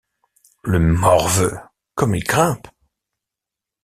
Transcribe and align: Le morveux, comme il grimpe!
Le 0.63 0.79
morveux, 0.79 1.59
comme 1.93 2.15
il 2.15 2.23
grimpe! 2.23 2.67